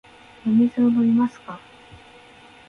[0.47, 1.59] お水を飲みますか。